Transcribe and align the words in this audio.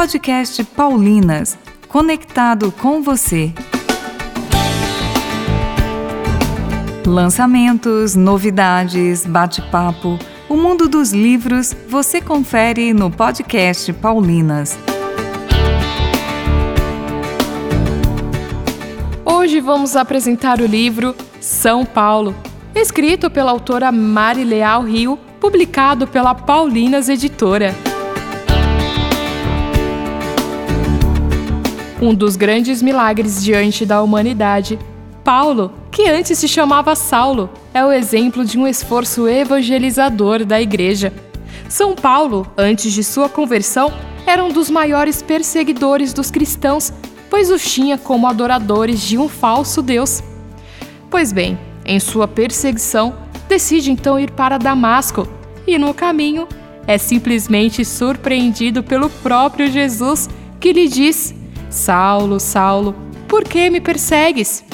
Podcast 0.00 0.64
Paulinas, 0.64 1.58
conectado 1.86 2.72
com 2.72 3.02
você. 3.02 3.52
Lançamentos, 7.04 8.16
novidades, 8.16 9.26
bate-papo, 9.26 10.18
o 10.48 10.56
mundo 10.56 10.88
dos 10.88 11.12
livros 11.12 11.76
você 11.86 12.18
confere 12.18 12.94
no 12.94 13.10
podcast 13.10 13.92
Paulinas. 13.92 14.78
Hoje 19.22 19.60
vamos 19.60 19.96
apresentar 19.96 20.62
o 20.62 20.66
livro 20.66 21.14
São 21.42 21.84
Paulo, 21.84 22.34
escrito 22.74 23.30
pela 23.30 23.50
autora 23.50 23.92
Mari 23.92 24.44
Leal 24.44 24.82
Rio, 24.82 25.18
publicado 25.38 26.06
pela 26.06 26.34
Paulinas 26.34 27.10
Editora. 27.10 27.89
Um 32.02 32.14
dos 32.14 32.34
grandes 32.34 32.80
milagres 32.80 33.44
diante 33.44 33.84
da 33.84 34.02
humanidade, 34.02 34.78
Paulo, 35.22 35.70
que 35.92 36.08
antes 36.08 36.38
se 36.38 36.48
chamava 36.48 36.96
Saulo, 36.96 37.50
é 37.74 37.84
o 37.84 37.92
exemplo 37.92 38.42
de 38.42 38.58
um 38.58 38.66
esforço 38.66 39.28
evangelizador 39.28 40.46
da 40.46 40.58
igreja. 40.58 41.12
São 41.68 41.94
Paulo, 41.94 42.46
antes 42.56 42.92
de 42.94 43.04
sua 43.04 43.28
conversão, 43.28 43.92
era 44.26 44.42
um 44.42 44.48
dos 44.48 44.70
maiores 44.70 45.20
perseguidores 45.20 46.14
dos 46.14 46.30
cristãos, 46.30 46.90
pois 47.28 47.50
os 47.50 47.62
tinha 47.70 47.98
como 47.98 48.26
adoradores 48.26 49.02
de 49.02 49.18
um 49.18 49.28
falso 49.28 49.82
Deus. 49.82 50.22
Pois 51.10 51.34
bem, 51.34 51.58
em 51.84 52.00
sua 52.00 52.26
perseguição, 52.26 53.14
decide 53.46 53.90
então 53.90 54.18
ir 54.18 54.30
para 54.30 54.56
Damasco 54.56 55.28
e 55.66 55.76
no 55.76 55.92
caminho 55.92 56.48
é 56.86 56.96
simplesmente 56.96 57.84
surpreendido 57.84 58.82
pelo 58.82 59.10
próprio 59.10 59.70
Jesus 59.70 60.30
que 60.58 60.72
lhe 60.72 60.88
diz: 60.88 61.34
Saulo, 61.70 62.40
Saulo, 62.40 62.96
por 63.28 63.44
que 63.44 63.70
me 63.70 63.80
persegues? 63.80 64.64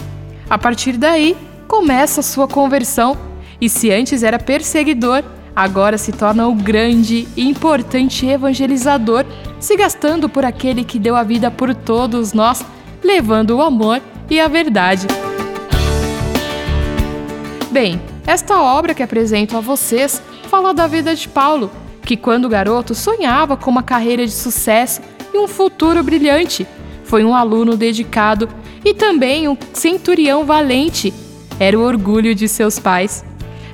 A 0.49 0.57
partir 0.57 0.97
daí, 0.97 1.37
começa 1.69 2.21
a 2.21 2.23
sua 2.23 2.49
conversão 2.49 3.17
e 3.61 3.69
se 3.69 3.93
antes 3.93 4.23
era 4.23 4.39
perseguidor, 4.39 5.23
agora 5.55 5.99
se 5.99 6.11
torna 6.11 6.49
o 6.49 6.55
grande 6.55 7.29
e 7.37 7.49
importante 7.49 8.27
evangelizador, 8.27 9.27
se 9.61 9.77
gastando 9.77 10.27
por 10.27 10.45
aquele 10.45 10.85
que 10.85 10.99
deu 10.99 11.15
a 11.15 11.23
vida 11.23 11.51
por 11.51 11.75
todos 11.75 12.33
nós, 12.33 12.65
levando 13.05 13.57
o 13.57 13.63
amor 13.63 14.01
e 14.31 14.41
a 14.41 14.49
verdade. 14.49 15.07
Bem, 17.71 18.01
esta 18.27 18.59
obra 18.63 18.95
que 18.95 19.03
apresento 19.03 19.55
a 19.55 19.61
vocês 19.61 20.23
fala 20.49 20.73
da 20.73 20.87
vida 20.87 21.15
de 21.15 21.29
Paulo, 21.29 21.71
que 22.03 22.17
quando 22.17 22.49
garoto 22.49 22.95
sonhava 22.95 23.55
com 23.55 23.71
uma 23.71 23.83
carreira 23.83 24.25
de 24.25 24.33
sucesso 24.33 25.03
e 25.35 25.39
um 25.39 25.47
futuro 25.47 26.03
brilhante 26.03 26.67
foi 27.07 27.25
um 27.25 27.35
aluno 27.35 27.77
dedicado 27.77 28.49
e 28.85 28.93
também 28.93 29.49
um 29.49 29.57
centurião 29.73 30.45
valente. 30.45 31.15
Era 31.59 31.79
o 31.79 31.83
orgulho 31.83 32.35
de 32.35 32.49
seus 32.49 32.79
pais. 32.79 33.25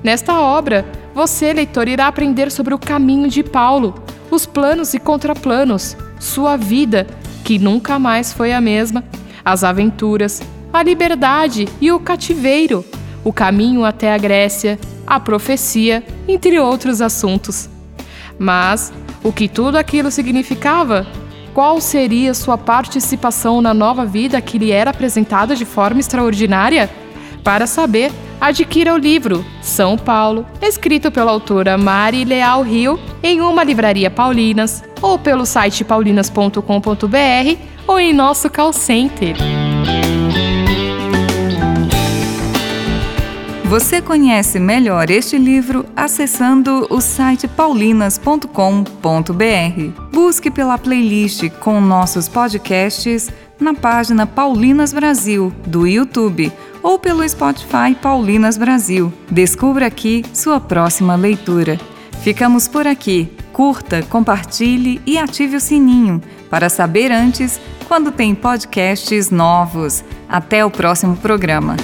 Nesta 0.05 0.39
obra, 0.39 0.87
você, 1.15 1.53
leitor, 1.53 1.89
irá 1.89 2.07
aprender 2.07 2.51
sobre 2.51 2.75
o 2.75 2.79
caminho 2.79 3.29
de 3.29 3.43
Paulo, 3.43 3.95
os 4.31 4.47
planos 4.47 4.95
e 4.95 4.99
contraplanos, 4.99 5.97
sua 6.21 6.57
vida, 6.57 7.07
que 7.45 7.59
nunca 7.59 7.99
mais 7.99 8.33
foi 8.33 8.53
a 8.53 8.61
mesma, 8.61 9.03
as 9.45 9.65
aventuras, 9.65 10.43
a 10.73 10.83
liberdade 10.83 11.69
e 11.81 11.91
o 11.91 11.99
cativeiro, 11.99 12.85
o 13.25 13.33
caminho 13.33 13.85
até 13.85 14.13
a 14.13 14.19
Grécia, 14.19 14.79
a 15.07 15.19
profecia, 15.19 16.05
entre 16.29 16.59
outros 16.59 17.01
assuntos. 17.01 17.69
Mas 18.39 18.93
o 19.23 19.33
que 19.33 19.49
tudo 19.49 19.77
aquilo 19.77 20.11
significava 20.11 21.07
qual 21.55 21.81
seria 21.81 22.35
sua 22.35 22.57
participação 22.57 23.61
na 23.61 23.75
nova 23.75 24.05
vida 24.05 24.41
que 24.41 24.59
lhe 24.59 24.71
era 24.71 24.91
apresentada 24.91 25.55
de 25.55 25.65
forma 25.65 26.01
extraordinária? 26.01 26.91
Para 27.45 27.67
saber, 27.67 28.13
adquira 28.41 28.95
o 28.95 28.97
livro 28.97 29.45
São 29.61 29.99
Paulo, 29.99 30.47
escrito 30.61 31.11
pela 31.11 31.31
autora 31.31 31.77
Mari 31.77 32.25
Leal 32.25 32.63
Rio, 32.63 32.99
em 33.23 33.41
uma 33.41 33.65
livraria 33.65 34.11
Paulinas, 34.11 34.83
ou 35.01 35.19
pelo 35.19 35.45
site 35.45 35.85
paulinas.com.br 35.85 37.57
ou 37.87 37.99
em 37.99 38.13
nosso 38.13 38.49
call 38.49 38.73
center. 38.73 39.37
Você 43.73 44.03
conhece 44.03 44.61
melhor 44.61 45.09
este 45.09 45.39
livro 45.39 45.87
acessando 45.97 46.87
o 46.91 47.01
site 47.01 47.49
paulinas.com.br. 47.49 48.45
Busque 50.13 50.51
pela 50.51 50.77
playlist 50.77 51.49
com 51.59 51.81
nossos 51.81 52.29
podcasts 52.29 53.31
na 53.59 53.73
página 53.73 54.27
Paulinas 54.27 54.93
Brasil 54.93 55.51
do 55.67 55.87
YouTube 55.87 56.53
ou 56.83 56.99
pelo 56.99 57.27
Spotify 57.27 57.95
Paulinas 57.99 58.59
Brasil. 58.59 59.11
Descubra 59.31 59.87
aqui 59.87 60.23
sua 60.35 60.61
próxima 60.61 61.17
leitura. 61.17 61.81
Ficamos 62.23 62.69
por 62.69 62.87
aqui. 62.87 63.33
Curta, 63.55 64.03
compartilhe 64.03 65.01
e 65.07 65.17
ative 65.17 65.57
o 65.57 65.61
sininho 65.61 66.21
para 66.51 66.69
saber 66.69 67.11
antes 67.11 67.59
quando 67.89 68.13
tem 68.13 68.35
podcasts 68.35 69.31
novos. 69.31 70.05
Até 70.29 70.63
o 70.63 70.71
próximo 70.71 71.17
programa. 71.17 71.75